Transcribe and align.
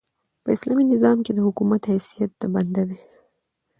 په 0.43 0.49
اسلامي 0.55 0.83
نظام 0.93 1.17
کښي 1.25 1.33
د 1.35 1.39
حکومت 1.47 1.81
حیثیت 1.91 2.31
د 2.37 2.43
بنده 2.53 2.83
دئ. 2.89 2.99